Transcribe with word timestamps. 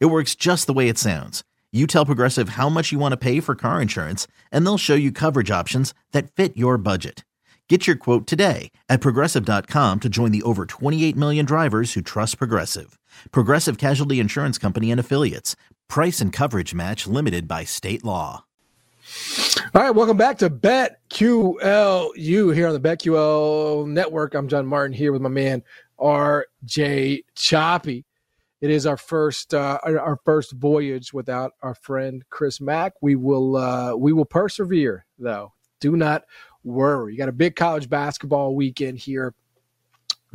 It 0.00 0.06
works 0.06 0.34
just 0.34 0.66
the 0.66 0.72
way 0.72 0.88
it 0.88 0.98
sounds. 0.98 1.44
You 1.72 1.86
tell 1.86 2.06
Progressive 2.06 2.50
how 2.50 2.68
much 2.68 2.92
you 2.92 2.98
want 2.98 3.12
to 3.12 3.16
pay 3.16 3.40
for 3.40 3.54
car 3.54 3.80
insurance, 3.80 4.26
and 4.50 4.66
they'll 4.66 4.78
show 4.78 4.94
you 4.94 5.10
coverage 5.10 5.50
options 5.50 5.94
that 6.12 6.30
fit 6.30 6.56
your 6.56 6.78
budget. 6.78 7.24
Get 7.68 7.86
your 7.86 7.96
quote 7.96 8.26
today 8.26 8.70
at 8.90 9.00
progressive.com 9.00 10.00
to 10.00 10.08
join 10.10 10.30
the 10.30 10.42
over 10.42 10.66
28 10.66 11.16
million 11.16 11.46
drivers 11.46 11.94
who 11.94 12.02
trust 12.02 12.36
Progressive. 12.36 12.98
Progressive 13.30 13.78
Casualty 13.78 14.20
Insurance 14.20 14.58
Company 14.58 14.90
and 14.90 15.00
Affiliates. 15.00 15.56
Price 15.88 16.20
and 16.20 16.34
coverage 16.34 16.74
match 16.74 17.06
limited 17.06 17.48
by 17.48 17.64
state 17.64 18.04
law. 18.04 18.44
All 19.74 19.82
right, 19.82 19.90
welcome 19.90 20.18
back 20.18 20.36
to 20.38 20.50
BetQLU 20.50 22.54
here 22.54 22.68
on 22.68 22.74
the 22.74 22.80
BetQL 22.80 23.86
network. 23.86 24.34
I'm 24.34 24.48
John 24.48 24.66
Martin 24.66 24.92
here 24.92 25.12
with 25.12 25.22
my 25.22 25.30
man 25.30 25.62
RJ 25.98 27.24
Choppy. 27.34 28.04
It 28.62 28.70
is 28.70 28.86
our 28.86 28.96
first 28.96 29.54
uh, 29.54 29.80
our 29.84 30.20
first 30.24 30.52
voyage 30.52 31.12
without 31.12 31.54
our 31.62 31.74
friend 31.74 32.24
Chris 32.30 32.60
Mack. 32.60 32.92
We 33.02 33.16
will 33.16 33.56
uh, 33.56 33.96
we 33.96 34.12
will 34.12 34.24
persevere 34.24 35.04
though. 35.18 35.52
Do 35.80 35.96
not 35.96 36.22
worry. 36.62 37.12
You 37.12 37.18
got 37.18 37.28
a 37.28 37.32
big 37.32 37.56
college 37.56 37.90
basketball 37.90 38.54
weekend 38.54 38.98
here 38.98 39.34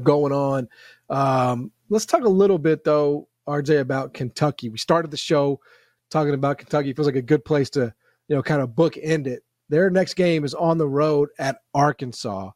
going 0.04 0.34
on. 0.34 0.68
Um, 1.10 1.72
let's 1.88 2.06
talk 2.06 2.26
a 2.26 2.30
little 2.30 2.58
bit 2.60 2.84
though, 2.84 3.30
RJ, 3.48 3.80
about 3.80 4.14
Kentucky. 4.14 4.68
We 4.68 4.78
started 4.78 5.10
the 5.10 5.16
show 5.16 5.62
talking 6.10 6.34
about 6.34 6.58
Kentucky. 6.58 6.92
Feels 6.92 7.08
like 7.08 7.16
a 7.16 7.22
good 7.22 7.46
place 7.46 7.70
to 7.72 7.94
you 8.28 8.36
know 8.36 8.44
kind 8.44 8.62
of 8.62 8.72
bookend 8.72 9.28
it. 9.28 9.46
Their 9.70 9.90
next 9.90 10.16
game 10.16 10.44
is 10.44 10.54
on 10.54 10.78
the 10.78 10.88
road 10.88 11.30
at 11.40 11.62
Arkansas. 11.74 12.52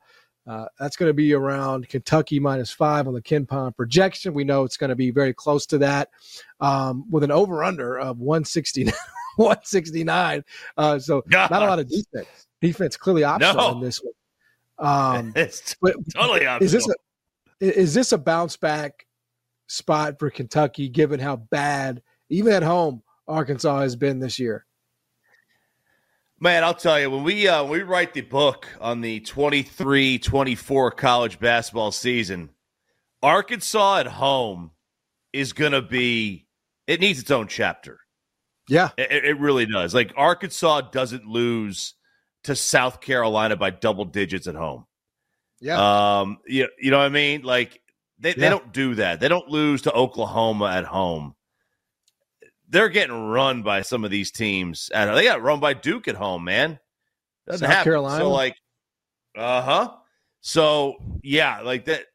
Uh, 0.48 0.66
that's 0.80 0.96
going 0.98 1.10
to 1.10 1.14
be 1.14 1.34
around 1.34 1.88
Kentucky 1.88 2.40
minus 2.40 2.72
five 2.72 3.08
on 3.08 3.14
the 3.14 3.22
KenPom 3.22 3.76
projection. 3.76 4.34
We 4.34 4.44
know 4.44 4.64
it's 4.64 4.78
going 4.78 4.90
to 4.90 4.96
be 4.96 5.12
very 5.12 5.34
close 5.34 5.66
to 5.68 5.78
that 5.80 6.10
um, 6.60 7.06
with 7.12 7.24
an 7.24 7.32
over 7.32 7.64
under 7.64 8.00
of 8.00 8.20
169. 8.20 8.94
169. 9.36 10.44
Uh, 10.78 11.00
so 11.00 11.24
God. 11.30 11.52
not 11.52 11.64
a 11.64 11.66
lot 11.66 11.80
of 11.80 11.90
defense. 11.90 12.48
Defense 12.62 12.98
clearly 12.98 13.24
optional 13.24 13.72
no. 13.72 13.72
in 13.78 13.80
this 13.82 14.02
one. 14.02 14.14
Um, 15.18 15.34
it's 15.36 15.76
totally 16.14 16.46
optional. 16.46 16.66
Is 16.66 16.72
this 16.72 16.88
a 16.88 16.94
is 17.60 17.94
this 17.94 18.12
a 18.12 18.18
bounce 18.18 18.58
back 18.58 19.06
spot 19.68 20.18
for 20.20 20.30
Kentucky 20.30 20.90
given 20.90 21.20
how 21.20 21.36
bad 21.36 22.02
even 22.30 22.54
at 22.54 22.64
home 22.64 23.04
Arkansas 23.28 23.82
has 23.82 23.96
been 23.96 24.20
this 24.20 24.40
year? 24.40 24.66
Man, 26.44 26.64
I'll 26.64 26.74
tell 26.74 27.00
you, 27.00 27.12
when 27.12 27.24
we 27.24 27.48
uh, 27.48 27.62
when 27.62 27.72
we 27.74 27.84
write 27.84 28.16
the 28.16 28.22
book 28.22 28.68
on 28.82 29.02
the 29.02 29.22
23-24 29.22 30.98
college 30.98 31.40
basketball 31.40 31.92
season, 31.92 32.50
Arkansas 33.22 34.00
at 34.00 34.08
home 34.08 34.72
is 35.34 35.54
going 35.54 35.74
to 35.74 35.84
be 35.84 36.48
it 36.88 37.00
needs 37.00 37.20
its 37.20 37.30
own 37.30 37.48
chapter. 37.48 38.00
Yeah. 38.68 38.90
It, 38.98 39.24
it, 39.24 39.40
really 39.40 39.68
does. 39.68 39.94
Like 39.94 40.14
Arkansas 40.18 40.82
doesn't 40.90 41.28
lose 41.28 41.94
to 42.46 42.56
South 42.56 43.02
Carolina 43.02 43.56
by 43.56 43.70
double 43.70 44.06
digits 44.06 44.48
at 44.48 44.56
home. 44.56 44.88
Yeah. 45.60 46.22
Um 46.22 46.40
you, 46.48 46.68
you 46.80 46.90
know 46.90 46.98
what 46.98 47.06
I 47.06 47.10
mean? 47.10 47.44
Like 47.44 47.80
they, 48.18 48.30
yeah. 48.30 48.36
they 48.38 48.50
don't 48.50 48.74
do 48.74 48.96
that. 48.96 49.20
They 49.20 49.28
don't 49.28 49.48
lose 49.48 49.84
to 49.84 49.94
Oklahoma 49.94 50.72
at 50.72 50.86
home 50.86 51.36
they're 52.72 52.90
getting 52.90 53.28
run 53.30 53.62
by 53.62 53.82
some 53.82 54.04
of 54.04 54.12
these 54.12 54.32
teams. 54.32 54.90
They 54.94 55.24
got 55.24 55.42
run 55.42 55.60
by 55.60 55.74
Duke 55.74 56.08
at 56.08 56.16
home, 56.16 56.46
man. 56.46 56.80
Doesn't 57.46 57.66
South 57.66 57.70
happen. 57.70 57.84
Carolina. 57.84 58.24
So 58.24 58.32
like, 58.32 58.56
uh 59.38 59.62
huh. 59.62 59.94
So 60.40 60.96
yeah, 61.22 61.62
like 61.62 61.86
that. 61.86 62.06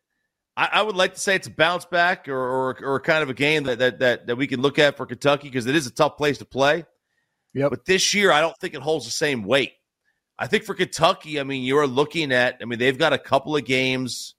I, 0.56 0.70
I, 0.72 0.82
would 0.82 0.96
like 0.96 1.12
to 1.12 1.20
say 1.20 1.34
it's 1.34 1.48
a 1.48 1.50
bounce 1.50 1.84
back 1.84 2.28
or, 2.28 2.38
or, 2.38 2.78
or 2.82 3.00
kind 3.00 3.22
of 3.22 3.28
a 3.28 3.34
game 3.34 3.64
that, 3.64 3.78
that 3.78 3.98
that 3.98 4.26
that 4.26 4.36
we 4.36 4.46
can 4.46 4.62
look 4.62 4.78
at 4.78 4.96
for 4.96 5.04
Kentucky 5.04 5.48
because 5.48 5.66
it 5.66 5.76
is 5.76 5.86
a 5.86 5.90
tough 5.90 6.16
place 6.16 6.38
to 6.38 6.46
play. 6.46 6.86
Yeah. 7.52 7.68
But 7.68 7.84
this 7.84 8.14
year, 8.14 8.32
I 8.32 8.40
don't 8.40 8.56
think 8.58 8.74
it 8.74 8.80
holds 8.80 9.04
the 9.04 9.10
same 9.10 9.42
weight. 9.42 9.72
I 10.38 10.46
think 10.46 10.64
for 10.64 10.74
Kentucky, 10.74 11.38
I 11.38 11.44
mean, 11.44 11.62
you're 11.62 11.86
looking 11.86 12.32
at. 12.32 12.58
I 12.62 12.64
mean, 12.64 12.78
they've 12.78 12.96
got 12.96 13.12
a 13.12 13.18
couple 13.18 13.54
of 13.54 13.66
games 13.66 14.34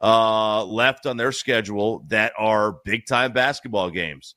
uh, 0.00 0.64
left 0.64 1.06
on 1.06 1.16
their 1.16 1.32
schedule 1.32 2.04
that 2.08 2.32
are 2.38 2.76
big 2.84 3.06
time 3.06 3.32
basketball 3.32 3.90
games 3.90 4.36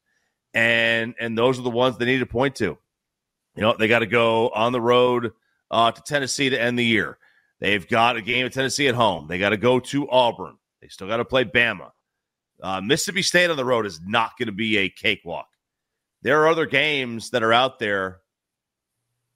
and 0.53 1.15
and 1.19 1.37
those 1.37 1.59
are 1.59 1.63
the 1.63 1.69
ones 1.69 1.97
they 1.97 2.05
need 2.05 2.19
to 2.19 2.25
point 2.25 2.55
to. 2.55 2.77
You 3.55 3.61
know, 3.61 3.75
they 3.77 3.87
got 3.87 3.99
to 3.99 4.05
go 4.05 4.49
on 4.49 4.71
the 4.71 4.81
road 4.81 5.31
uh, 5.69 5.91
to 5.91 6.01
Tennessee 6.01 6.49
to 6.49 6.61
end 6.61 6.79
the 6.79 6.85
year. 6.85 7.17
They've 7.59 7.87
got 7.87 8.17
a 8.17 8.21
game 8.21 8.45
at 8.45 8.53
Tennessee 8.53 8.87
at 8.87 8.95
home. 8.95 9.27
They 9.27 9.37
got 9.37 9.49
to 9.49 9.57
go 9.57 9.79
to 9.79 10.09
Auburn. 10.09 10.57
They 10.81 10.87
still 10.87 11.07
got 11.07 11.17
to 11.17 11.25
play 11.25 11.45
Bama. 11.45 11.91
Uh, 12.61 12.81
Mississippi 12.81 13.21
State 13.21 13.49
on 13.49 13.57
the 13.57 13.65
road 13.65 13.85
is 13.85 13.99
not 14.05 14.37
going 14.37 14.47
to 14.47 14.53
be 14.53 14.77
a 14.77 14.89
cakewalk. 14.89 15.47
There 16.21 16.41
are 16.41 16.47
other 16.47 16.65
games 16.65 17.31
that 17.31 17.43
are 17.43 17.53
out 17.53 17.79
there. 17.79 18.19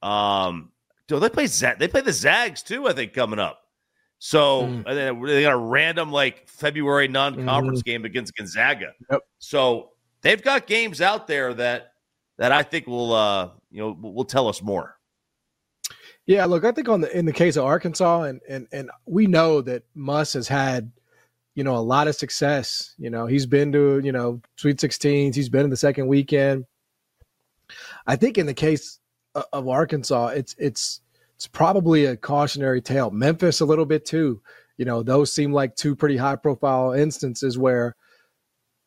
Um, 0.01 0.71
do 1.07 1.19
they 1.19 1.29
play 1.29 1.47
Z- 1.47 1.73
They 1.79 1.87
play 1.87 2.01
the 2.01 2.13
Zags 2.13 2.63
too. 2.63 2.87
I 2.87 2.93
think 2.93 3.13
coming 3.13 3.39
up. 3.39 3.61
So 4.19 4.63
mm. 4.63 5.25
they 5.25 5.41
got 5.43 5.53
a 5.53 5.57
random 5.57 6.11
like 6.11 6.47
February 6.47 7.07
non-conference 7.07 7.79
mm-hmm. 7.79 7.89
game 7.89 8.05
against 8.05 8.35
Gonzaga. 8.35 8.93
Yep. 9.11 9.21
So 9.39 9.91
they've 10.25 10.41
got 10.41 10.65
games 10.65 11.01
out 11.01 11.27
there 11.27 11.53
that 11.53 11.93
that 12.37 12.51
I 12.51 12.63
think 12.63 12.87
will 12.87 13.13
uh, 13.13 13.51
you 13.71 13.79
know 13.81 13.97
will 14.01 14.25
tell 14.25 14.49
us 14.49 14.61
more. 14.61 14.97
Yeah, 16.25 16.45
look, 16.45 16.65
I 16.65 16.71
think 16.71 16.89
on 16.89 17.01
the 17.01 17.17
in 17.17 17.25
the 17.25 17.31
case 17.31 17.55
of 17.55 17.63
Arkansas, 17.63 18.23
and 18.23 18.41
and 18.49 18.67
and 18.73 18.89
we 19.05 19.27
know 19.27 19.61
that 19.61 19.83
Muss 19.93 20.33
has 20.33 20.47
had, 20.47 20.91
you 21.53 21.63
know, 21.63 21.75
a 21.75 21.77
lot 21.77 22.07
of 22.07 22.15
success. 22.15 22.95
You 22.97 23.11
know, 23.11 23.27
he's 23.27 23.45
been 23.45 23.71
to 23.71 24.01
you 24.03 24.11
know 24.11 24.41
Sweet 24.57 24.81
Sixteens. 24.81 25.35
He's 25.35 25.49
been 25.49 25.63
in 25.63 25.69
the 25.69 25.77
second 25.77 26.07
weekend. 26.07 26.65
I 28.07 28.15
think 28.15 28.37
in 28.37 28.47
the 28.47 28.53
case 28.53 28.99
of 29.53 29.67
Arkansas, 29.67 30.27
it's 30.27 30.55
it's 30.57 31.01
it's 31.35 31.47
probably 31.47 32.05
a 32.05 32.17
cautionary 32.17 32.81
tale. 32.81 33.11
Memphis 33.11 33.61
a 33.61 33.65
little 33.65 33.85
bit 33.85 34.05
too. 34.05 34.41
You 34.77 34.85
know, 34.85 35.03
those 35.03 35.31
seem 35.31 35.53
like 35.53 35.75
two 35.75 35.95
pretty 35.95 36.17
high 36.17 36.35
profile 36.35 36.91
instances 36.91 37.57
where 37.57 37.95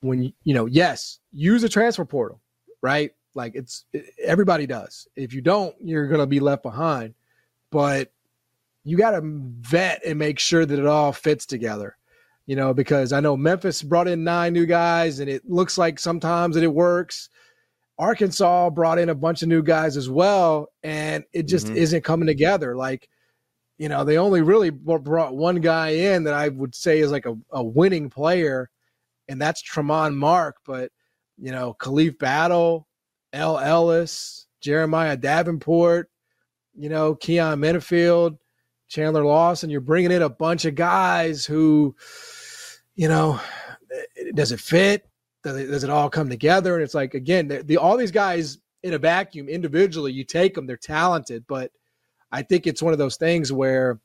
when 0.00 0.22
you, 0.22 0.32
you 0.44 0.54
know, 0.54 0.66
yes, 0.66 1.19
use 1.32 1.62
a 1.64 1.69
transfer 1.69 2.04
portal, 2.04 2.41
right? 2.82 3.12
Like 3.34 3.53
it's 3.54 3.84
everybody 4.22 4.66
does. 4.66 5.06
If 5.16 5.32
you 5.32 5.41
don't, 5.41 5.75
you're 5.81 6.09
going 6.09 6.20
to 6.20 6.26
be 6.26 6.41
left 6.41 6.62
behind. 6.62 7.14
But 7.70 8.10
you 8.84 8.97
got 8.97 9.10
to 9.10 9.20
vet 9.22 10.00
and 10.06 10.19
make 10.19 10.38
sure 10.38 10.64
that 10.64 10.78
it 10.78 10.87
all 10.87 11.12
fits 11.12 11.47
together. 11.47 11.97
You 12.47 12.56
know, 12.56 12.72
because 12.72 13.12
I 13.12 13.20
know 13.20 13.37
Memphis 13.37 13.82
brought 13.82 14.08
in 14.08 14.25
nine 14.25 14.54
new 14.54 14.64
guys 14.64 15.20
and 15.20 15.28
it 15.28 15.42
looks 15.48 15.76
like 15.76 15.98
sometimes 15.98 16.54
that 16.54 16.64
it 16.64 16.72
works. 16.72 17.28
Arkansas 17.98 18.70
brought 18.70 18.98
in 18.98 19.10
a 19.10 19.14
bunch 19.14 19.42
of 19.42 19.48
new 19.48 19.62
guys 19.62 19.97
as 19.97 20.08
well, 20.08 20.69
and 20.84 21.25
it 21.32 21.42
just 21.42 21.66
mm-hmm. 21.66 21.76
isn't 21.76 22.04
coming 22.04 22.28
together. 22.28 22.76
Like, 22.76 23.08
you 23.76 23.88
know, 23.88 24.04
they 24.04 24.19
only 24.19 24.41
really 24.41 24.70
brought 24.70 25.37
one 25.37 25.56
guy 25.56 25.91
in 25.91 26.25
that 26.25 26.34
I 26.34 26.48
would 26.48 26.75
say 26.75 27.00
is 27.00 27.10
like 27.10 27.26
a, 27.26 27.37
a 27.50 27.62
winning 27.62 28.08
player 28.08 28.70
and 29.28 29.40
that's 29.40 29.62
Tramon 29.62 30.14
Mark. 30.14 30.56
But 30.66 30.90
you 31.38 31.52
know, 31.52 31.74
Khalif 31.78 32.18
Battle, 32.18 32.88
El 33.32 33.58
Ellis, 33.58 34.46
Jeremiah 34.60 35.16
Davenport, 35.16 36.10
you 36.75 36.88
know, 36.88 37.14
Keyon 37.14 37.58
Menifield, 37.58 38.38
Chandler 38.88 39.25
Lawson. 39.25 39.70
You're 39.70 39.80
bringing 39.80 40.12
in 40.12 40.22
a 40.22 40.28
bunch 40.28 40.64
of 40.64 40.75
guys 40.75 41.44
who, 41.44 41.94
you 42.96 43.08
know, 43.08 43.40
eh, 43.92 44.30
does 44.34 44.52
it 44.52 44.60
fit? 44.60 45.08
Does 45.44 45.56
it, 45.56 45.66
does 45.66 45.84
it 45.84 45.90
all 45.90 46.10
come 46.10 46.28
together? 46.28 46.74
And 46.74 46.82
it's 46.82 46.94
like 46.94 47.14
again, 47.14 47.48
the, 47.48 47.62
the 47.62 47.76
all 47.76 47.96
these 47.96 48.10
guys 48.10 48.58
in 48.82 48.94
a 48.94 48.98
vacuum 48.98 49.48
individually, 49.48 50.12
you 50.12 50.24
take 50.24 50.54
them, 50.54 50.66
they're 50.66 50.76
talented, 50.76 51.44
but 51.48 51.70
I 52.31 52.42
think 52.42 52.66
it's 52.66 52.82
one 52.82 52.92
of 52.92 52.98
those 52.98 53.16
things 53.16 53.52
where 53.52 53.98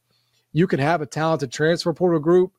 you 0.51 0.67
can 0.67 0.79
have 0.79 1.01
a 1.01 1.05
talented 1.05 1.51
transfer 1.51 1.93
portal 1.93 2.19
group 2.19 2.53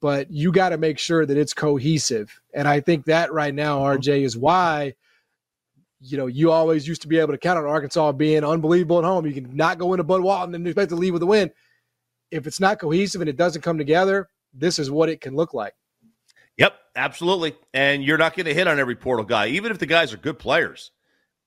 but 0.00 0.30
you 0.30 0.52
got 0.52 0.70
to 0.70 0.78
make 0.78 0.98
sure 0.98 1.26
that 1.26 1.36
it's 1.36 1.54
cohesive. 1.54 2.40
And 2.54 2.68
I 2.68 2.80
think 2.80 3.06
that 3.06 3.32
right 3.32 3.54
now, 3.54 3.80
mm-hmm. 3.80 4.00
RJ, 4.00 4.22
is 4.22 4.36
why, 4.36 4.94
you 6.00 6.16
know, 6.16 6.26
you 6.26 6.50
always 6.52 6.86
used 6.86 7.02
to 7.02 7.08
be 7.08 7.18
able 7.18 7.32
to 7.32 7.38
count 7.38 7.58
on 7.58 7.64
Arkansas 7.64 8.12
being 8.12 8.44
unbelievable 8.44 8.98
at 8.98 9.04
home. 9.04 9.26
You 9.26 9.34
can 9.34 9.56
not 9.56 9.78
go 9.78 9.92
into 9.92 10.04
Bud 10.04 10.20
Walton 10.20 10.54
and 10.54 10.66
expect 10.66 10.90
to 10.90 10.96
leave 10.96 11.12
with 11.12 11.22
a 11.22 11.26
win. 11.26 11.50
If 12.30 12.46
it's 12.46 12.60
not 12.60 12.78
cohesive 12.78 13.20
and 13.20 13.28
it 13.28 13.36
doesn't 13.36 13.62
come 13.62 13.78
together, 13.78 14.28
this 14.52 14.78
is 14.78 14.90
what 14.90 15.08
it 15.08 15.20
can 15.20 15.34
look 15.34 15.54
like. 15.54 15.74
Yep, 16.58 16.74
absolutely. 16.96 17.56
And 17.72 18.04
you're 18.04 18.18
not 18.18 18.36
going 18.36 18.46
to 18.46 18.54
hit 18.54 18.66
on 18.66 18.78
every 18.78 18.96
portal 18.96 19.24
guy, 19.24 19.48
even 19.48 19.70
if 19.72 19.78
the 19.78 19.86
guys 19.86 20.12
are 20.12 20.18
good 20.18 20.38
players. 20.38 20.90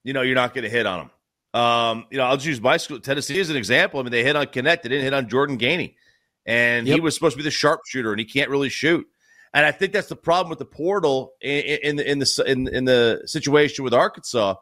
you 0.03 0.13
know, 0.13 0.21
you're 0.21 0.35
not 0.35 0.53
going 0.53 0.63
to 0.63 0.69
hit 0.69 0.85
on 0.85 0.99
them. 0.99 1.61
Um, 1.61 2.05
you 2.09 2.17
know, 2.17 2.23
I'll 2.23 2.37
just 2.37 2.47
use 2.47 2.61
my 2.61 2.77
school, 2.77 2.99
Tennessee, 2.99 3.39
as 3.39 3.49
an 3.49 3.57
example. 3.57 3.99
I 3.99 4.03
mean, 4.03 4.11
they 4.11 4.23
hit 4.23 4.35
on 4.35 4.45
Knecht. 4.47 4.81
they 4.81 4.89
didn't 4.89 5.03
hit 5.03 5.13
on 5.13 5.27
Jordan 5.27 5.57
Gainey, 5.57 5.95
and 6.45 6.87
yep. 6.87 6.95
he 6.95 6.99
was 6.99 7.13
supposed 7.13 7.33
to 7.33 7.37
be 7.37 7.43
the 7.43 7.51
sharpshooter, 7.51 8.11
and 8.11 8.19
he 8.19 8.25
can't 8.25 8.49
really 8.49 8.69
shoot. 8.69 9.05
And 9.53 9.65
I 9.65 9.71
think 9.71 9.91
that's 9.93 10.07
the 10.07 10.15
problem 10.15 10.49
with 10.49 10.59
the 10.59 10.65
portal 10.65 11.33
in, 11.41 11.79
in, 11.83 11.99
in 11.99 12.19
the 12.19 12.43
in, 12.47 12.67
in 12.69 12.85
the 12.85 13.23
situation 13.25 13.83
with 13.83 13.93
Arkansas. 13.93 14.55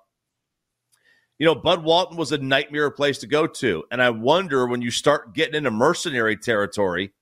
You 1.37 1.45
know, 1.45 1.55
Bud 1.55 1.83
Walton 1.83 2.17
was 2.17 2.31
a 2.31 2.37
nightmare 2.37 2.91
place 2.91 3.19
to 3.19 3.27
go 3.27 3.47
to, 3.47 3.85
and 3.91 4.01
I 4.01 4.09
wonder 4.09 4.67
when 4.67 4.81
you 4.81 4.91
start 4.91 5.33
getting 5.33 5.55
into 5.55 5.71
mercenary 5.71 6.35
territory, 6.35 7.13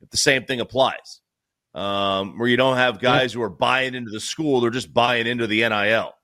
if 0.00 0.08
the 0.10 0.16
same 0.16 0.44
thing 0.44 0.60
applies, 0.60 1.20
um, 1.74 2.38
where 2.38 2.48
you 2.48 2.56
don't 2.56 2.78
have 2.78 3.00
guys 3.00 3.34
yeah. 3.34 3.38
who 3.38 3.42
are 3.42 3.50
buying 3.50 3.94
into 3.94 4.10
the 4.10 4.20
school; 4.20 4.60
they're 4.60 4.70
just 4.70 4.94
buying 4.94 5.26
into 5.26 5.46
the 5.46 5.68
NIL, 5.68 6.14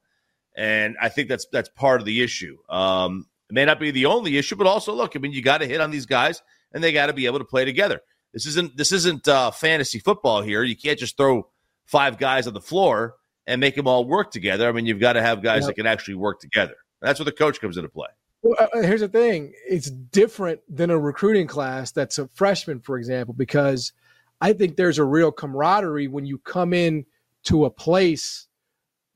and 0.56 0.96
I 0.98 1.10
think 1.10 1.28
that's 1.28 1.46
that's 1.52 1.68
part 1.68 2.00
of 2.00 2.06
the 2.06 2.22
issue. 2.22 2.56
Um, 2.70 3.26
it 3.50 3.54
may 3.54 3.66
not 3.66 3.78
be 3.78 3.90
the 3.90 4.06
only 4.06 4.38
issue, 4.38 4.56
but 4.56 4.66
also 4.66 4.94
look, 4.94 5.14
I 5.14 5.18
mean, 5.18 5.32
you 5.32 5.42
got 5.42 5.58
to 5.58 5.66
hit 5.66 5.82
on 5.82 5.90
these 5.90 6.06
guys, 6.06 6.42
and 6.74 6.82
they 6.82 6.92
got 6.92 7.06
to 7.06 7.12
be 7.12 7.26
able 7.26 7.38
to 7.38 7.44
play 7.44 7.64
together. 7.64 8.00
This 8.32 8.46
isn't 8.46 8.76
this 8.76 8.92
isn't 8.92 9.28
uh, 9.28 9.50
fantasy 9.50 9.98
football 9.98 10.42
here. 10.42 10.62
You 10.62 10.76
can't 10.76 10.98
just 10.98 11.16
throw 11.16 11.48
five 11.86 12.18
guys 12.18 12.46
on 12.46 12.54
the 12.54 12.60
floor 12.60 13.16
and 13.46 13.60
make 13.60 13.74
them 13.74 13.86
all 13.86 14.04
work 14.04 14.30
together. 14.30 14.68
I 14.68 14.72
mean, 14.72 14.86
you've 14.86 15.00
got 15.00 15.14
to 15.14 15.22
have 15.22 15.42
guys 15.42 15.62
yep. 15.62 15.68
that 15.68 15.74
can 15.74 15.86
actually 15.86 16.14
work 16.14 16.40
together. 16.40 16.76
That's 17.00 17.18
where 17.20 17.24
the 17.24 17.32
coach 17.32 17.60
comes 17.60 17.76
into 17.76 17.88
play. 17.88 18.08
Well, 18.42 18.56
uh, 18.58 18.82
here's 18.82 19.00
the 19.00 19.08
thing: 19.08 19.52
it's 19.68 19.90
different 19.90 20.60
than 20.68 20.90
a 20.90 20.98
recruiting 20.98 21.46
class 21.46 21.92
that's 21.92 22.18
a 22.18 22.26
freshman, 22.28 22.80
for 22.80 22.96
example, 22.96 23.34
because 23.34 23.92
I 24.40 24.52
think 24.52 24.76
there's 24.76 24.98
a 24.98 25.04
real 25.04 25.30
camaraderie 25.30 26.08
when 26.08 26.24
you 26.24 26.38
come 26.38 26.72
in 26.72 27.04
to 27.44 27.66
a 27.66 27.70
place 27.70 28.46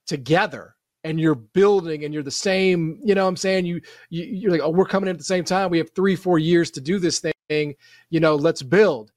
together 0.07 0.75
and 1.05 1.21
you're 1.21 1.35
building 1.35 2.05
and 2.05 2.13
you're 2.13 2.23
the 2.23 2.31
same 2.31 2.99
you 3.03 3.15
know 3.15 3.23
what 3.23 3.29
i'm 3.29 3.37
saying 3.37 3.65
you, 3.67 3.81
you 4.11 4.49
are 4.49 4.53
like 4.53 4.61
oh 4.61 4.71
we're 4.71 4.85
coming 4.85 5.09
in 5.09 5.15
at 5.15 5.19
the 5.19 5.25
same 5.25 5.45
time 5.45 5.71
we 5.71 5.79
have 5.79 5.91
three 5.95 6.17
four 6.17 6.39
years 6.39 6.71
to 6.71 6.81
do 6.81 6.99
this 6.99 7.21
thing 7.21 7.33
you 7.49 8.21
know 8.21 8.35
let's 8.35 8.63
build. 8.63 9.13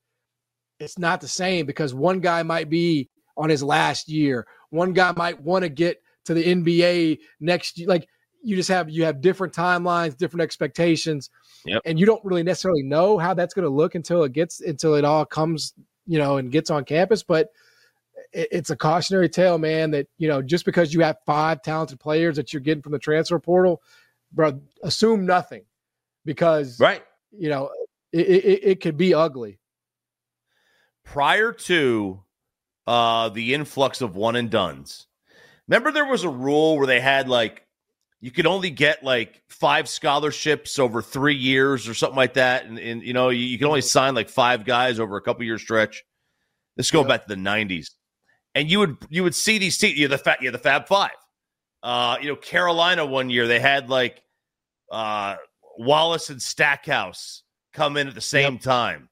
It's 0.79 0.97
not 0.97 1.21
the 1.21 1.27
same 1.27 1.65
because 1.65 1.93
one 1.93 2.19
guy 2.19 2.43
might 2.43 2.69
be 2.69 3.09
on 3.35 3.49
his 3.49 3.61
last 3.61 4.07
year. 4.07 4.47
One 4.69 4.93
guy 4.93 5.11
might 5.15 5.41
want 5.41 5.63
to 5.63 5.69
get 5.69 6.01
to 6.25 6.33
the 6.33 6.43
nba 6.43 7.17
next 7.39 7.79
year 7.79 7.87
like 7.87 8.07
you 8.43 8.55
just 8.55 8.69
have 8.69 8.87
you 8.89 9.03
have 9.03 9.19
different 9.19 9.51
timelines 9.51 10.15
different 10.15 10.43
expectations 10.43 11.31
yep. 11.65 11.81
and 11.85 11.99
you 11.99 12.05
don't 12.05 12.23
really 12.23 12.43
necessarily 12.43 12.83
know 12.83 13.17
how 13.17 13.33
that's 13.33 13.53
going 13.53 13.63
to 13.63 13.69
look 13.69 13.95
until 13.95 14.23
it 14.23 14.33
gets 14.33 14.59
until 14.61 14.93
it 14.93 15.03
all 15.03 15.25
comes 15.25 15.73
you 16.05 16.19
know 16.19 16.37
and 16.37 16.51
gets 16.51 16.69
on 16.69 16.83
campus 16.83 17.23
but 17.23 17.49
it's 18.31 18.69
a 18.69 18.75
cautionary 18.75 19.29
tale, 19.29 19.57
man, 19.57 19.91
that, 19.91 20.07
you 20.17 20.27
know, 20.27 20.41
just 20.41 20.65
because 20.65 20.93
you 20.93 21.01
have 21.01 21.17
five 21.25 21.61
talented 21.61 21.99
players 21.99 22.35
that 22.35 22.53
you're 22.53 22.61
getting 22.61 22.81
from 22.81 22.91
the 22.91 22.99
transfer 22.99 23.39
portal, 23.39 23.81
bro, 24.31 24.59
assume 24.83 25.25
nothing 25.25 25.63
because, 26.25 26.79
right, 26.79 27.03
you 27.31 27.49
know, 27.49 27.69
it, 28.11 28.27
it, 28.27 28.63
it 28.63 28.81
could 28.81 28.97
be 28.97 29.13
ugly. 29.13 29.59
Prior 31.03 31.51
to 31.51 32.21
uh, 32.87 33.29
the 33.29 33.53
influx 33.53 34.01
of 34.01 34.15
one 34.15 34.35
and 34.35 34.49
dones, 34.49 35.07
remember 35.67 35.91
there 35.91 36.05
was 36.05 36.23
a 36.23 36.29
rule 36.29 36.77
where 36.77 36.87
they 36.87 36.99
had 36.99 37.27
like, 37.27 37.65
you 38.21 38.31
could 38.31 38.45
only 38.45 38.69
get 38.69 39.03
like 39.03 39.41
five 39.47 39.87
scholarships 39.87 40.77
over 40.77 41.01
three 41.01 41.35
years 41.35 41.87
or 41.87 41.93
something 41.93 42.17
like 42.17 42.33
that. 42.33 42.65
And, 42.65 42.77
and 42.77 43.01
you 43.01 43.13
know, 43.13 43.29
you, 43.29 43.43
you, 43.43 43.57
can 43.57 43.67
only 43.67 43.81
sign 43.81 44.13
like 44.13 44.29
five 44.29 44.65
guys 44.65 44.99
over 44.99 45.15
a 45.15 45.21
couple 45.21 45.45
year 45.45 45.57
stretch. 45.57 46.03
Let's 46.75 46.91
go 46.91 47.03
back 47.03 47.25
to 47.25 47.35
the 47.35 47.41
90s 47.41 47.87
and 48.55 48.69
you 48.69 48.79
would 48.79 48.97
you 49.09 49.23
would 49.23 49.35
see 49.35 49.57
these 49.57 49.77
teams. 49.77 49.97
You 49.97 50.07
the 50.07 50.17
fat, 50.17 50.41
you 50.41 50.51
the 50.51 50.57
Fab 50.57 50.87
Five. 50.87 51.11
Uh, 51.81 52.17
you 52.21 52.27
know, 52.27 52.35
Carolina 52.35 53.05
one 53.05 53.29
year 53.29 53.47
they 53.47 53.59
had 53.59 53.89
like 53.89 54.21
uh, 54.91 55.35
Wallace 55.77 56.29
and 56.29 56.41
Stackhouse 56.41 57.43
come 57.73 57.97
in 57.97 58.07
at 58.07 58.15
the 58.15 58.21
same 58.21 58.53
yep. 58.53 58.61
time, 58.61 59.09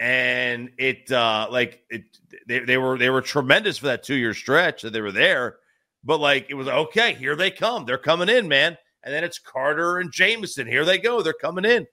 and 0.00 0.70
it 0.78 1.10
uh, 1.10 1.48
like 1.50 1.82
it 1.90 2.02
they, 2.46 2.60
they 2.60 2.78
were 2.78 2.98
they 2.98 3.10
were 3.10 3.22
tremendous 3.22 3.78
for 3.78 3.86
that 3.86 4.02
two 4.02 4.14
year 4.14 4.34
stretch 4.34 4.82
that 4.82 4.92
they 4.92 5.00
were 5.00 5.12
there. 5.12 5.56
But 6.02 6.20
like 6.20 6.46
it 6.50 6.54
was 6.54 6.68
okay, 6.68 7.14
here 7.14 7.36
they 7.36 7.50
come, 7.50 7.84
they're 7.84 7.98
coming 7.98 8.28
in, 8.28 8.48
man. 8.48 8.76
And 9.02 9.12
then 9.12 9.24
it's 9.24 9.38
Carter 9.38 9.98
and 9.98 10.10
Jamison. 10.10 10.66
Here 10.66 10.84
they 10.84 10.98
go, 10.98 11.22
they're 11.22 11.34
coming 11.34 11.64
in, 11.64 11.86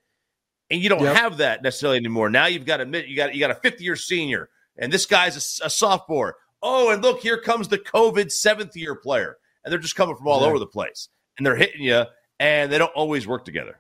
and 0.69 0.81
you 0.81 0.89
don't 0.89 1.01
yep. 1.01 1.15
have 1.15 1.37
that 1.37 1.61
necessarily 1.63 1.97
anymore. 1.97 2.29
Now 2.29 2.45
you've 2.45 2.65
got 2.65 2.81
a 2.81 3.07
you 3.07 3.15
got 3.15 3.33
you 3.33 3.39
got 3.39 3.51
a 3.51 3.55
fifth 3.55 3.81
year 3.81 3.95
senior, 3.95 4.49
and 4.77 4.91
this 4.91 5.05
guy's 5.05 5.35
a, 5.35 5.65
a 5.65 5.69
sophomore 5.69 6.35
oh, 6.61 6.91
and 6.91 7.01
look, 7.01 7.21
here 7.21 7.37
comes 7.37 7.67
the 7.67 7.79
COVID 7.79 8.31
seventh 8.31 8.75
year 8.75 8.95
player. 8.95 9.37
And 9.63 9.71
they're 9.71 9.79
just 9.79 9.95
coming 9.95 10.15
from 10.15 10.27
all 10.27 10.41
yeah. 10.41 10.47
over 10.47 10.59
the 10.59 10.67
place. 10.67 11.09
And 11.37 11.45
they're 11.45 11.55
hitting 11.55 11.83
you, 11.83 12.03
and 12.39 12.71
they 12.71 12.77
don't 12.77 12.93
always 12.93 13.27
work 13.27 13.45
together. 13.45 13.79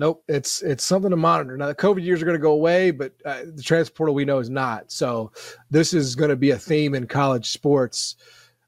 Nope, 0.00 0.24
it's 0.28 0.62
it's 0.62 0.82
something 0.82 1.10
to 1.10 1.16
monitor. 1.18 1.58
Now 1.58 1.66
the 1.66 1.74
COVID 1.74 2.02
years 2.02 2.22
are 2.22 2.24
going 2.24 2.38
to 2.38 2.42
go 2.42 2.52
away, 2.52 2.90
but 2.90 3.12
uh, 3.26 3.42
the 3.54 3.62
transfer 3.62 3.94
portal 3.94 4.14
we 4.14 4.24
know 4.24 4.38
is 4.38 4.48
not. 4.48 4.90
So 4.90 5.30
this 5.70 5.92
is 5.92 6.16
going 6.16 6.30
to 6.30 6.36
be 6.36 6.52
a 6.52 6.58
theme 6.58 6.94
in 6.94 7.06
college 7.06 7.50
sports 7.50 8.16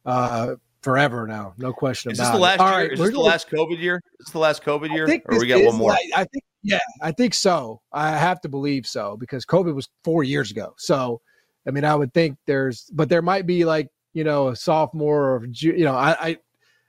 uh, 0.04 0.56
forever 0.82 1.26
now, 1.26 1.54
no 1.56 1.72
question 1.72 2.12
is 2.12 2.18
about 2.18 2.32
this 2.32 2.34
the 2.34 2.40
last 2.42 2.60
it. 2.60 2.64
Year? 2.64 2.72
Right, 2.72 2.92
is 2.92 2.98
this 2.98 3.10
the 3.12 3.18
last 3.18 3.48
COVID 3.48 3.80
year? 3.80 4.02
Is 4.20 4.26
this 4.26 4.32
the 4.32 4.38
last 4.40 4.62
COVID 4.62 4.92
year, 4.92 5.06
or 5.24 5.38
we 5.38 5.46
got 5.46 5.64
one 5.64 5.76
more? 5.76 5.92
Like, 5.92 6.10
I 6.14 6.24
think 6.24 6.44
yeah, 6.62 6.80
I 7.00 7.12
think 7.12 7.32
so. 7.32 7.80
I 7.94 8.10
have 8.10 8.42
to 8.42 8.50
believe 8.50 8.86
so 8.86 9.16
because 9.16 9.46
COVID 9.46 9.74
was 9.74 9.88
four 10.04 10.24
years 10.24 10.50
ago. 10.50 10.74
So 10.76 11.22
I 11.66 11.70
mean, 11.70 11.86
I 11.86 11.94
would 11.94 12.12
think 12.12 12.36
there's, 12.44 12.90
but 12.92 13.08
there 13.08 13.22
might 13.22 13.46
be 13.46 13.64
like 13.64 13.88
you 14.12 14.24
know 14.24 14.48
a 14.48 14.56
sophomore 14.56 15.30
or 15.30 15.46
you 15.46 15.86
know 15.86 15.94
I, 15.94 16.10
I 16.20 16.38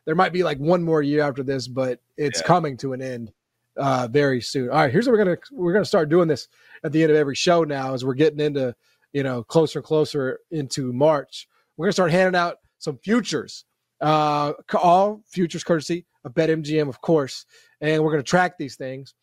there 0.03 0.15
might 0.15 0.33
be 0.33 0.43
like 0.43 0.57
one 0.57 0.83
more 0.83 1.01
year 1.01 1.21
after 1.21 1.43
this, 1.43 1.69
but 1.69 2.01
it's 2.17 2.41
yeah. 2.41 2.47
coming 2.47 2.75
to 2.75 2.91
an 2.91 3.01
end 3.01 3.31
uh, 3.77 4.07
very 4.09 4.41
soon. 4.41 4.69
All 4.69 4.75
right, 4.75 4.91
here's 4.91 5.07
what 5.07 5.13
we're 5.13 5.23
gonna 5.23 5.37
we're 5.51 5.73
gonna 5.73 5.85
start 5.85 6.09
doing 6.09 6.27
this 6.27 6.47
at 6.83 6.91
the 6.91 7.01
end 7.01 7.11
of 7.11 7.17
every 7.17 7.35
show 7.35 7.63
now 7.63 7.93
as 7.93 8.05
we're 8.05 8.13
getting 8.13 8.39
into 8.39 8.75
you 9.13 9.23
know 9.23 9.43
closer 9.43 9.79
and 9.79 9.85
closer 9.85 10.39
into 10.51 10.93
March. 10.93 11.47
We're 11.77 11.87
gonna 11.87 11.93
start 11.93 12.11
handing 12.11 12.39
out 12.39 12.57
some 12.79 12.97
futures, 13.03 13.65
uh, 14.01 14.53
all 14.73 15.23
futures 15.27 15.63
courtesy 15.63 16.05
of 16.25 16.33
BetMGM, 16.33 16.89
of 16.89 17.01
course, 17.01 17.45
and 17.81 18.03
we're 18.03 18.11
gonna 18.11 18.23
track 18.23 18.57
these 18.57 18.75
things. 18.75 19.13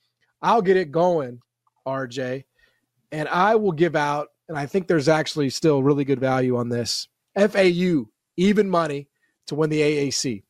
I'll 0.42 0.62
get 0.62 0.76
it 0.76 0.90
going, 0.90 1.40
RJ, 1.86 2.44
and 3.12 3.28
I 3.28 3.54
will 3.56 3.72
give 3.72 3.94
out 3.94 4.28
and 4.50 4.58
I 4.58 4.66
think 4.66 4.88
there's 4.88 5.08
actually 5.08 5.48
still 5.50 5.80
really 5.80 6.04
good 6.04 6.18
value 6.18 6.56
on 6.56 6.68
this. 6.68 7.06
FAU, 7.38 8.06
even 8.36 8.68
money 8.68 9.08
to 9.46 9.54
win 9.54 9.70
the 9.70 9.80
AAC. 9.80 10.42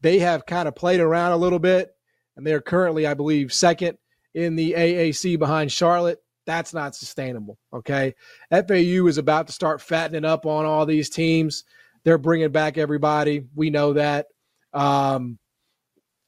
They 0.00 0.20
have 0.20 0.46
kind 0.46 0.66
of 0.66 0.74
played 0.74 1.00
around 1.00 1.32
a 1.32 1.36
little 1.36 1.58
bit, 1.58 1.90
and 2.36 2.46
they're 2.46 2.60
currently, 2.60 3.06
I 3.06 3.14
believe, 3.14 3.52
second 3.52 3.98
in 4.34 4.56
the 4.56 4.72
AAC 4.72 5.38
behind 5.38 5.72
Charlotte. 5.72 6.18
That's 6.46 6.72
not 6.72 6.94
sustainable. 6.94 7.58
Okay. 7.72 8.14
FAU 8.50 9.06
is 9.06 9.18
about 9.18 9.46
to 9.48 9.52
start 9.52 9.80
fattening 9.80 10.24
up 10.24 10.46
on 10.46 10.64
all 10.64 10.86
these 10.86 11.10
teams. 11.10 11.64
They're 12.04 12.18
bringing 12.18 12.52
back 12.52 12.78
everybody. 12.78 13.46
We 13.54 13.70
know 13.70 13.94
that. 13.94 14.26
Um, 14.72 15.38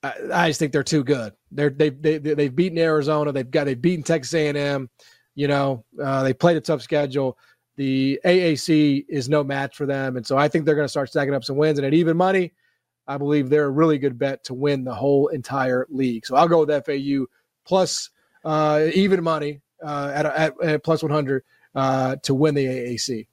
I, 0.02 0.14
I 0.32 0.48
just 0.48 0.58
think 0.58 0.72
they're 0.72 0.82
too 0.82 1.04
good. 1.04 1.32
They're 1.52 1.70
they 1.70 1.90
they 1.90 2.18
they've 2.18 2.54
beaten 2.54 2.78
Arizona. 2.78 3.30
They've 3.30 3.50
got 3.50 3.64
they've 3.64 3.80
beaten 3.80 4.02
Texas 4.02 4.34
A&M. 4.34 4.88
You 5.34 5.48
know, 5.48 5.84
uh, 6.02 6.24
they 6.24 6.34
played 6.34 6.56
a 6.56 6.60
tough 6.60 6.82
schedule. 6.82 7.38
The 7.76 8.18
AAC 8.24 9.04
is 9.08 9.28
no 9.28 9.44
match 9.44 9.76
for 9.76 9.86
them, 9.86 10.16
and 10.16 10.26
so 10.26 10.36
I 10.36 10.48
think 10.48 10.64
they're 10.64 10.74
going 10.74 10.84
to 10.84 10.90
start 10.90 11.10
stacking 11.10 11.34
up 11.34 11.44
some 11.44 11.56
wins. 11.56 11.78
And 11.78 11.86
at 11.86 11.94
even 11.94 12.16
money, 12.16 12.52
I 13.08 13.16
believe 13.16 13.48
they're 13.48 13.64
a 13.64 13.70
really 13.70 13.98
good 13.98 14.18
bet 14.18 14.44
to 14.44 14.54
win 14.54 14.84
the 14.84 14.94
whole 14.94 15.28
entire 15.28 15.86
league. 15.88 16.26
So 16.26 16.36
I'll 16.36 16.46
go 16.46 16.64
with 16.64 16.84
FAU 16.84 17.26
plus 17.64 18.10
uh, 18.44 18.86
even 18.94 19.24
money 19.24 19.60
uh, 19.82 20.12
at, 20.14 20.26
at, 20.26 20.62
at 20.62 20.84
plus 20.84 21.02
100 21.02 21.42
uh, 21.74 22.16
to 22.22 22.34
win 22.34 22.54
the 22.54 22.66
AAC. 22.66 23.26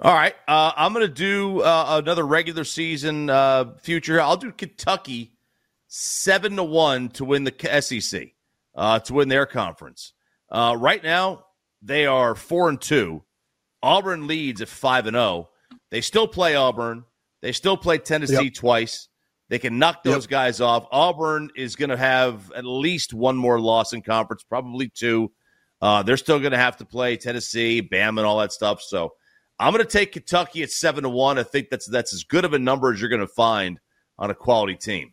All 0.00 0.14
right. 0.14 0.34
Uh, 0.46 0.72
I'm 0.76 0.92
going 0.92 1.06
to 1.06 1.12
do 1.12 1.60
uh, 1.60 2.00
another 2.02 2.26
regular 2.26 2.64
season 2.64 3.30
uh, 3.30 3.74
future. 3.80 4.20
I'll 4.20 4.36
do 4.36 4.52
Kentucky 4.52 5.32
seven 5.88 6.56
to 6.56 6.64
one 6.64 7.08
to 7.10 7.24
win 7.24 7.44
the 7.44 7.80
SEC, 7.80 8.34
uh, 8.74 8.98
to 9.00 9.14
win 9.14 9.28
their 9.28 9.46
conference. 9.46 10.12
Uh, 10.50 10.76
right 10.78 11.02
now, 11.02 11.46
they 11.82 12.06
are 12.06 12.34
four 12.34 12.68
and 12.68 12.80
two. 12.80 13.22
Auburn 13.82 14.26
leads 14.26 14.60
at 14.60 14.68
five 14.68 15.06
and 15.06 15.14
zero. 15.14 15.24
Oh. 15.24 15.48
They 15.90 16.00
still 16.00 16.28
play 16.28 16.54
Auburn. 16.56 17.04
They 17.46 17.52
still 17.52 17.76
play 17.76 17.98
Tennessee 17.98 18.46
yep. 18.46 18.54
twice. 18.54 19.06
They 19.50 19.60
can 19.60 19.78
knock 19.78 20.02
those 20.02 20.24
yep. 20.24 20.30
guys 20.30 20.60
off. 20.60 20.88
Auburn 20.90 21.50
is 21.54 21.76
going 21.76 21.90
to 21.90 21.96
have 21.96 22.50
at 22.50 22.64
least 22.64 23.14
one 23.14 23.36
more 23.36 23.60
loss 23.60 23.92
in 23.92 24.02
conference, 24.02 24.42
probably 24.42 24.88
two. 24.88 25.30
Uh, 25.80 26.02
they're 26.02 26.16
still 26.16 26.40
going 26.40 26.50
to 26.50 26.58
have 26.58 26.76
to 26.78 26.84
play 26.84 27.16
Tennessee, 27.16 27.80
Bam, 27.82 28.18
and 28.18 28.26
all 28.26 28.38
that 28.38 28.52
stuff. 28.52 28.82
So 28.82 29.12
I'm 29.60 29.72
going 29.72 29.84
to 29.84 29.88
take 29.88 30.10
Kentucky 30.10 30.64
at 30.64 30.72
seven 30.72 31.04
to 31.04 31.08
one. 31.08 31.38
I 31.38 31.44
think 31.44 31.70
that's 31.70 31.86
that's 31.86 32.12
as 32.12 32.24
good 32.24 32.44
of 32.44 32.52
a 32.52 32.58
number 32.58 32.92
as 32.92 33.00
you're 33.00 33.10
going 33.10 33.20
to 33.20 33.28
find 33.28 33.78
on 34.18 34.32
a 34.32 34.34
quality 34.34 34.74
team. 34.74 35.12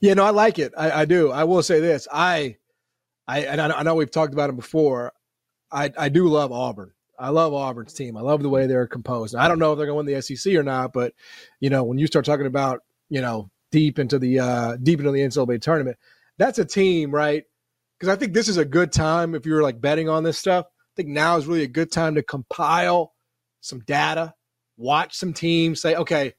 Yeah, 0.00 0.14
no, 0.14 0.24
I 0.24 0.30
like 0.30 0.58
it. 0.58 0.72
I, 0.76 1.02
I 1.02 1.04
do. 1.04 1.30
I 1.30 1.44
will 1.44 1.62
say 1.62 1.80
this. 1.80 2.08
I, 2.12 2.56
I, 3.26 3.40
and 3.40 3.60
I 3.60 3.82
know 3.82 3.94
we've 3.94 4.10
talked 4.10 4.32
about 4.32 4.50
it 4.50 4.56
before. 4.56 5.12
I, 5.70 5.90
I 5.96 6.08
do 6.08 6.28
love 6.28 6.52
Auburn. 6.52 6.92
I 7.18 7.30
love 7.30 7.54
Auburn's 7.54 7.94
team. 7.94 8.16
I 8.16 8.20
love 8.20 8.42
the 8.42 8.48
way 8.48 8.66
they're 8.66 8.86
composed. 8.86 9.34
I 9.34 9.48
don't 9.48 9.58
know 9.58 9.72
if 9.72 9.78
they're 9.78 9.86
going 9.86 10.06
to 10.06 10.12
win 10.12 10.20
the 10.20 10.22
SEC 10.22 10.54
or 10.54 10.62
not, 10.62 10.92
but 10.92 11.14
you 11.60 11.70
know, 11.70 11.84
when 11.84 11.98
you 11.98 12.06
start 12.06 12.24
talking 12.24 12.46
about 12.46 12.80
you 13.08 13.20
know 13.20 13.50
deep 13.70 13.98
into 13.98 14.18
the 14.18 14.40
uh, 14.40 14.76
deep 14.82 14.98
into 15.00 15.12
the 15.12 15.20
NCAA 15.20 15.60
tournament, 15.60 15.96
that's 16.38 16.58
a 16.58 16.64
team, 16.64 17.14
right? 17.14 17.44
Because 17.98 18.12
I 18.12 18.18
think 18.18 18.34
this 18.34 18.48
is 18.48 18.56
a 18.56 18.64
good 18.64 18.92
time 18.92 19.34
if 19.34 19.46
you're 19.46 19.62
like 19.62 19.80
betting 19.80 20.08
on 20.08 20.24
this 20.24 20.38
stuff. 20.38 20.66
I 20.66 20.92
think 20.96 21.08
now 21.08 21.36
is 21.36 21.46
really 21.46 21.62
a 21.62 21.68
good 21.68 21.92
time 21.92 22.16
to 22.16 22.22
compile 22.22 23.12
some 23.60 23.80
data, 23.80 24.34
watch 24.76 25.16
some 25.16 25.32
teams, 25.32 25.80
say, 25.80 25.94
okay, 25.94 26.34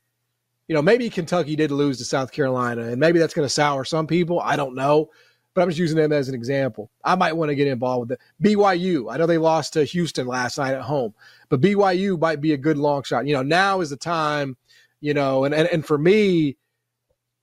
you 0.68 0.76
know, 0.76 0.82
maybe 0.82 1.10
Kentucky 1.10 1.56
did 1.56 1.72
lose 1.72 1.98
to 2.00 2.06
South 2.06 2.32
Carolina, 2.32 2.84
and 2.84 3.00
maybe 3.00 3.20
that's 3.20 3.34
going 3.34 3.46
to 3.46 3.54
sour 3.54 3.86
some 3.86 4.08
people. 4.08 4.40
I 4.40 4.56
don't 4.56 4.76
know, 4.76 5.12
but 5.54 5.62
I'm 5.62 5.70
just 5.70 5.80
using 5.80 5.98
them 5.98 6.12
as 6.12 6.28
an 6.28 6.36
example. 6.36 6.90
I 7.04 7.16
might 7.16 7.34
want 7.34 7.50
to 7.50 7.56
get 7.56 7.68
involved 7.68 8.10
with 8.10 8.20
it. 8.20 8.26
BYU, 8.44 9.14
I 9.14 9.18
know 9.18 9.28
they 9.28 9.38
lost 9.38 9.74
to 9.74 9.84
Houston 9.84 10.26
last 10.26 10.58
night 10.58 10.74
at 10.74 10.82
home, 10.82 11.14
but 11.50 11.62
BYU 11.62 12.20
might 12.20 12.42
be 12.42 12.54
a 12.54 12.58
good 12.58 12.78
long 12.78 13.04
shot. 13.04 13.28
You 13.28 13.36
know, 13.36 13.44
now 13.44 13.82
is 13.82 13.90
the 13.90 13.98
time. 13.98 14.58
You 15.02 15.14
know, 15.14 15.44
and 15.44 15.54
and, 15.54 15.68
and 15.68 15.86
for 15.86 15.98
me, 15.98 16.58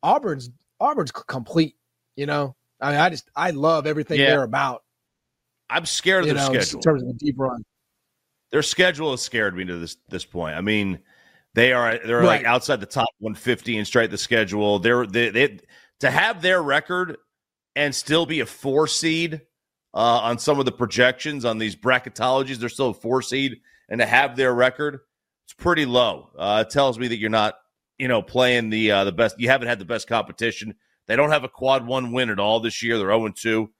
Auburn's 0.03 0.51
Auburn's 0.81 1.13
complete. 1.13 1.77
You 2.17 2.27
know, 2.27 2.57
I 2.81 2.91
mean, 2.91 3.01
I 3.01 3.09
just 3.09 3.31
I 3.37 3.51
love 3.51 3.87
everything 3.87 4.19
yeah. 4.19 4.31
they're 4.31 4.43
about. 4.43 4.83
I'm 5.71 5.87
scared 5.87 6.25
of 6.25 6.29
their 6.29 6.37
know, 6.37 6.61
schedule 6.61 6.79
in 6.79 6.83
terms 6.83 7.03
of 7.03 7.09
a 7.09 7.13
deep 7.13 7.37
run. 7.39 7.65
Their 8.51 8.63
schedule 8.63 9.13
has 9.13 9.23
scared 9.23 9.57
me 9.57 9.65
to 9.65 9.77
this 9.77 9.97
this 10.09 10.25
point. 10.25 10.57
I 10.57 10.61
mean 10.61 10.99
they 11.55 11.73
are 11.73 11.99
they're 12.05 12.19
right. 12.19 12.27
like 12.27 12.45
outside 12.45 12.81
the 12.81 12.87
top 12.87 13.09
150 13.19 13.79
and 13.79 13.87
straight 13.87 14.11
the 14.11 14.19
schedule. 14.19 14.79
They're 14.79 15.07
they, 15.07 15.31
they 15.31 15.59
to 16.01 16.11
have 16.11 16.43
their 16.43 16.63
record 16.63 17.19
and 17.77 17.95
still 17.95 18.27
be 18.27 18.41
a 18.41 18.47
four 18.47 18.87
seed 18.87 19.43
uh, 19.95 20.21
on 20.23 20.39
some 20.39 20.59
of 20.59 20.65
the 20.65 20.73
projections 20.73 21.45
on 21.45 21.59
these 21.59 21.77
bracketologies. 21.77 22.57
They're 22.57 22.69
still 22.69 22.91
a 22.91 22.95
four 22.95 23.23
seed, 23.23 23.61
and 23.89 24.01
to 24.01 24.07
have 24.07 24.37
their 24.37 24.55
record, 24.55 25.01
it's 25.45 25.53
pretty 25.53 25.85
low. 25.85 26.31
Uh, 26.39 26.65
it 26.67 26.73
tells 26.73 26.99
me 26.99 27.09
that 27.09 27.19
you're 27.19 27.31
not 27.31 27.57
you 27.99 28.09
know 28.09 28.23
playing 28.23 28.71
the 28.71 28.91
uh, 28.91 29.05
the 29.05 29.13
best. 29.13 29.39
You 29.39 29.49
haven't 29.49 29.69
had 29.69 29.79
the 29.79 29.85
best 29.85 30.09
competition. 30.09 30.75
They 31.07 31.17
don't 31.17 31.31
have 31.31 31.45
a 31.45 31.49
quad 31.49 31.87
one 31.87 32.13
win 32.13 32.31
at 32.31 32.39
all 32.39 32.61
this 32.61 32.83
year. 32.83 32.97
They're 32.97 33.09
0 33.09 33.29
2. 33.37 33.71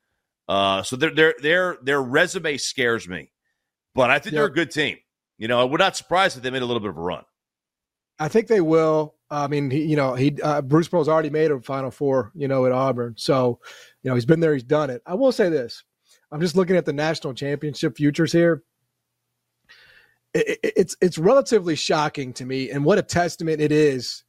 Uh, 0.49 0.83
so 0.83 0.97
their 0.97 1.15
their 1.15 1.35
their 1.41 1.79
their 1.83 2.03
resume 2.03 2.59
scares 2.59 3.09
me, 3.09 3.33
but 3.95 4.11
I 4.11 4.19
think 4.19 4.33
yep. 4.33 4.41
they're 4.41 4.47
a 4.47 4.53
good 4.53 4.71
team. 4.71 4.99
You 5.39 5.49
know, 5.49 5.67
we're 5.67 5.79
not 5.79 5.97
surprised 5.97 6.37
that 6.37 6.43
they 6.43 6.51
made 6.51 6.63
a 6.63 6.67
little 6.67 6.81
bit 6.81 6.91
of 6.91 6.99
a 6.99 7.01
run. 7.01 7.25
I 8.23 8.29
think 8.29 8.47
they 8.47 8.61
will. 8.61 9.17
I 9.31 9.49
mean, 9.49 9.69
he, 9.69 9.83
you 9.83 9.97
know, 9.97 10.15
he 10.15 10.41
uh, 10.41 10.63
Bruce 10.63 10.87
Pearl's 10.87 11.09
already 11.09 11.29
made 11.29 11.51
a 11.51 11.61
Final 11.61 11.91
Four, 11.91 12.31
you 12.37 12.47
know, 12.47 12.67
at 12.67 12.73
Auburn. 12.73 13.15
So, 13.17 13.59
you 14.03 14.11
know, 14.11 14.15
he's 14.15 14.27
been 14.27 14.39
there, 14.39 14.55
he's 14.55 14.63
done 14.63 14.91
it. 14.91 15.03
I 15.05 15.15
will 15.15 15.33
say 15.33 15.49
this: 15.49 15.83
I'm 16.31 16.41
just 16.41 16.55
looking 16.55 16.77
at 16.77 16.85
the 16.85 16.93
national 16.93 17.35
championship 17.35 17.97
futures 17.97 18.31
here. 18.31 18.63
It, 20.35 20.61
it, 20.63 20.73
it's 20.77 20.97
it's 21.01 21.19
relatively 21.19 21.75
shocking 21.75 22.33
to 22.35 22.47
me, 22.47 22.71
and 22.71 22.85
what 22.85 22.99
a 22.99 23.03
testament 23.03 23.61
it 23.61 23.73
is 23.73 24.23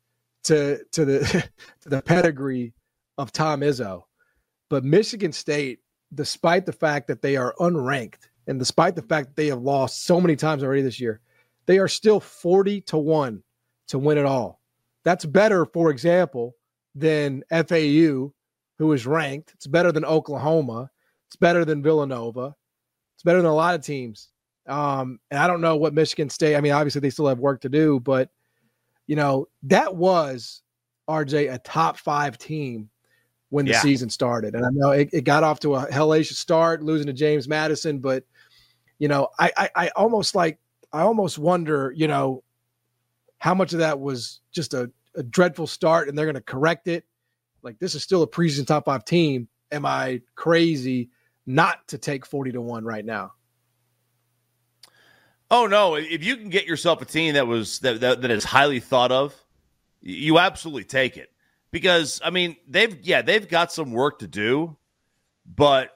to 0.46 0.84
to 0.94 1.06
the 1.06 1.20
to 1.82 1.90
the 1.90 2.02
pedigree 2.02 2.74
of 3.20 3.32
Tom 3.32 3.62
Izzo. 3.62 4.06
But 4.72 4.84
Michigan 4.84 5.34
State, 5.34 5.82
despite 6.12 6.66
the 6.66 6.74
fact 6.74 7.10
that 7.10 7.22
they 7.22 7.36
are 7.36 7.54
unranked, 7.60 8.28
and 8.48 8.58
despite 8.58 8.96
the 8.96 9.04
fact 9.04 9.28
that 9.28 9.36
they 9.36 9.48
have 9.48 9.62
lost 9.62 10.04
so 10.04 10.20
many 10.20 10.36
times 10.36 10.64
already 10.64 10.82
this 10.82 11.00
year, 11.00 11.22
they 11.68 11.78
are 11.78 11.88
still 11.88 12.20
40 12.20 12.82
to 12.82 12.98
one 12.98 13.44
to 13.88 14.00
win 14.00 14.18
it 14.18 14.26
all. 14.26 14.60
That's 15.04 15.26
better, 15.26 15.66
for 15.66 15.90
example, 15.90 16.56
than 16.96 17.44
FAU, 17.50 18.32
who 18.78 18.94
is 18.94 19.06
ranked. 19.06 19.54
It's 19.54 19.68
better 19.68 19.92
than 19.92 20.06
Oklahoma. 20.06 20.90
It's 21.28 21.36
better 21.36 21.66
than 21.66 21.84
Villanova. 21.84 22.56
It's 23.16 23.24
better 23.24 23.42
than 23.42 23.52
a 23.52 23.56
lot 23.56 23.76
of 23.76 23.82
teams. 23.82 24.30
Um, 24.68 25.20
and 25.30 25.40
I 25.40 25.48
don't 25.48 25.62
know 25.62 25.76
what 25.76 25.94
Michigan 25.94 26.30
State. 26.30 26.56
I 26.56 26.62
mean, 26.62 26.72
obviously 26.72 27.02
they 27.02 27.10
still 27.10 27.28
have 27.28 27.40
work 27.40 27.62
to 27.62 27.70
do, 27.70 28.00
but 28.00 28.30
you 29.08 29.18
know 29.18 29.48
that 29.64 29.96
was 29.96 30.62
RJ 31.10 31.54
a 31.54 31.58
top 31.60 31.98
five 31.98 32.38
team 32.38 32.90
when 33.50 33.66
the 33.66 33.72
yeah. 33.72 33.82
season 33.82 34.10
started. 34.10 34.56
And 34.56 34.66
I 34.66 34.70
know 34.72 34.92
it, 34.92 35.10
it, 35.12 35.24
got 35.26 35.44
off 35.44 35.60
to 35.60 35.76
a 35.76 35.86
hellacious 35.88 36.36
start, 36.36 36.82
losing 36.82 37.08
to 37.08 37.14
James 37.14 37.48
Madison, 37.48 38.00
but 38.00 38.24
you 38.98 39.08
know, 39.08 39.28
I, 39.38 39.52
I, 39.58 39.70
I 39.76 39.88
almost 39.96 40.34
like 40.34 40.60
I 40.92 41.02
almost 41.02 41.38
wonder, 41.38 41.94
you 41.96 42.08
know, 42.08 42.44
how 43.44 43.54
much 43.54 43.74
of 43.74 43.80
that 43.80 44.00
was 44.00 44.40
just 44.54 44.74
a, 44.74 44.90
a 45.18 45.22
dreadful 45.22 45.68
start 45.68 46.08
and 46.08 46.18
they're 46.18 46.26
going 46.26 46.36
to 46.36 46.42
correct 46.42 46.88
it? 46.88 47.04
Like, 47.62 47.78
this 47.78 47.94
is 47.94 48.02
still 48.02 48.24
a 48.24 48.28
preseason 48.28 48.66
top 48.66 48.86
five 48.86 49.04
team. 49.04 49.50
Am 49.70 49.86
I 49.86 50.22
crazy 50.34 51.10
not 51.46 51.86
to 51.90 51.98
take 51.98 52.26
40 52.26 52.54
to 52.54 52.62
1 52.62 52.86
right 52.86 53.04
now? 53.04 53.34
Oh 55.52 55.68
no! 55.68 55.96
If 55.96 56.24
you 56.24 56.38
can 56.38 56.50
get 56.50 56.66
yourself 56.66 57.02
a 57.02 57.06
team 57.06 57.34
that 57.34 57.46
was 57.46 57.80
that, 57.80 58.00
that, 58.00 58.22
that 58.22 58.32
is 58.32 58.46
highly 58.46 58.80
thought 58.80 59.12
of, 59.12 59.36
you 60.02 60.40
absolutely 60.40 60.86
take 60.86 61.18
it. 61.18 61.30
Because 61.70 62.22
I 62.24 62.30
mean, 62.30 62.56
they've 62.68 62.98
yeah 63.02 63.22
they've 63.22 63.48
got 63.48 63.72
some 63.74 63.92
work 63.92 64.20
to 64.20 64.28
do, 64.28 64.78
but 65.46 65.92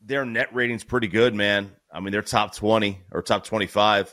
their 0.00 0.24
net 0.24 0.54
rating's 0.54 0.82
pretty 0.82 1.08
good, 1.08 1.34
man. 1.34 1.70
I 1.92 2.00
mean, 2.00 2.10
they're 2.10 2.22
top 2.22 2.56
twenty 2.56 3.00
or 3.12 3.22
top 3.22 3.44
twenty 3.44 3.66
five. 3.66 4.12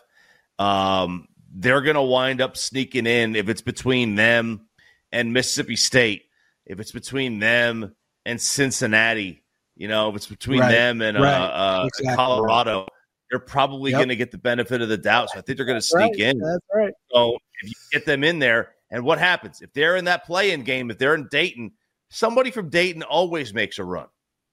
Um, 0.60 1.28
they're 1.56 1.82
going 1.82 1.96
to 1.96 2.02
wind 2.02 2.42
up 2.42 2.58
sneaking 2.58 3.08
in 3.08 3.36
if 3.36 3.48
it's 3.48 3.62
between 3.62 4.16
them 4.16 4.68
and 5.12 5.32
Mississippi 5.32 5.78
State, 5.78 6.24
if 6.66 6.80
it's 6.80 6.92
between 6.92 7.40
them 7.40 7.96
and 8.26 8.40
Cincinnati, 8.42 9.44
you 9.76 9.88
know, 9.88 10.10
if 10.10 10.18
it's 10.18 10.28
between 10.28 10.60
right. 10.60 10.72
them 10.72 11.02
and 11.02 11.18
uh, 11.18 11.22
right. 11.22 11.42
uh, 11.42 11.82
uh, 11.82 11.86
exactly. 11.88 12.16
Colorado, 12.16 12.88
they're 13.32 13.40
probably 13.40 13.92
yep. 13.92 14.00
going 14.00 14.10
to 14.10 14.16
get 14.16 14.32
the 14.32 14.38
benefit 14.38 14.82
of 14.82 14.90
the 14.90 14.98
doubt. 14.98 15.30
So 15.30 15.40
I 15.40 15.42
think 15.42 15.58
they're 15.58 15.66
going 15.66 15.80
to 15.80 15.86
sneak 15.86 16.12
right. 16.12 16.20
in. 16.20 16.40
That's 16.40 16.66
right. 16.74 16.94
So 17.12 17.38
if 17.62 17.70
you 17.70 17.76
get 17.92 18.06
them 18.06 18.24
in 18.24 18.40
there, 18.40 18.74
and 18.92 19.04
what 19.04 19.18
happens 19.18 19.62
if 19.62 19.74
they're 19.74 19.96
in 19.96 20.06
that 20.06 20.26
play-in 20.26 20.64
game? 20.64 20.92
If 20.92 20.98
they're 20.98 21.16
in 21.16 21.28
Dayton, 21.32 21.72
somebody 22.10 22.52
from 22.52 22.70
Dayton 22.70 23.02
always 23.04 23.54
makes 23.54 23.80
a 23.80 23.84
run. 23.84 24.08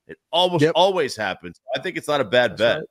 It 0.06 0.18
almost 0.30 0.62
yep. 0.62 0.72
always 0.74 1.16
happens. 1.16 1.60
I 1.76 1.80
think 1.80 1.96
it's 1.96 2.08
not 2.08 2.20
a 2.20 2.24
bad 2.24 2.52
That's 2.56 2.80
bet. 2.80 2.84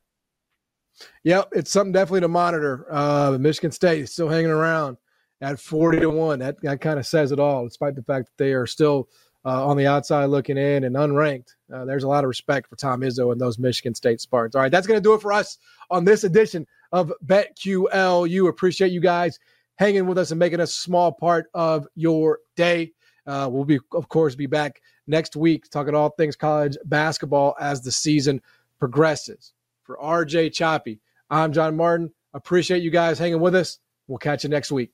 Yep, 1.24 1.50
it's 1.54 1.72
something 1.72 1.92
definitely 1.92 2.22
to 2.22 2.28
monitor. 2.28 2.86
Uh, 2.90 3.38
Michigan 3.40 3.72
State 3.72 4.02
is 4.02 4.12
still 4.12 4.30
hanging 4.30 4.52
around 4.52 4.98
at 5.42 5.60
40 5.60 6.00
to 6.02 6.10
1. 6.10 6.40
That, 6.40 6.62
that 6.62 6.82
kind 6.82 7.00
of 7.00 7.06
says 7.06 7.32
it 7.32 7.40
all, 7.40 7.66
despite 7.66 7.96
the 7.96 8.04
fact 8.04 8.28
that 8.28 8.44
they 8.44 8.54
are 8.54 8.68
still 8.68 9.10
uh, 9.44 9.66
on 9.66 9.76
the 9.76 9.88
outside 9.88 10.26
looking 10.26 10.58
in 10.58 10.84
and 10.84 10.96
unranked. 10.96 11.56
Uh, 11.74 11.86
there's 11.86 12.04
a 12.04 12.08
lot 12.08 12.24
of 12.24 12.28
respect 12.28 12.70
for 12.70 12.76
Tom 12.76 13.02
Izzo 13.02 13.32
and 13.32 13.42
those 13.42 13.58
Michigan 13.58 13.96
State 13.96 14.22
Spartans. 14.22 14.56
All 14.56 14.62
right, 14.62 14.72
that's 14.72 14.88
going 14.88 15.00
to 15.00 15.04
do 15.04 15.14
it 15.14 15.22
for 15.22 15.34
us 15.34 15.58
on 15.90 16.06
this 16.06 16.24
edition 16.24 16.68
of 16.92 17.12
BetQL. 17.26 18.30
You 18.30 18.48
appreciate 18.48 18.92
you 18.92 19.02
guys 19.02 19.40
hanging 19.78 20.06
with 20.06 20.18
us 20.18 20.32
and 20.32 20.40
making 20.40 20.60
us 20.60 20.72
a 20.72 20.82
small 20.82 21.12
part 21.12 21.48
of 21.54 21.88
your 21.96 22.40
day. 22.56 22.92
Uh, 23.26 23.48
we'll 23.52 23.66
be, 23.66 23.80
of 23.94 24.10
course, 24.10 24.36
be 24.36 24.46
back 24.46 24.82
next 25.08 25.36
week 25.36 25.70
talking 25.70 25.96
all 25.96 26.10
things 26.10 26.36
college 26.36 26.78
basketball 26.86 27.56
as 27.60 27.82
the 27.82 27.92
season 27.92 28.42
progresses 28.80 29.54
for 29.92 30.26
RJ 30.26 30.54
Choppy. 30.54 31.02
I'm 31.30 31.52
John 31.52 31.76
Martin. 31.76 32.14
Appreciate 32.34 32.82
you 32.82 32.92
guys 32.92 33.20
hanging 33.20 33.42
with 33.42 33.56
us. 33.56 33.80
We'll 34.08 34.20
catch 34.20 34.44
you 34.44 34.50
next 34.50 34.72
week. 34.72 34.92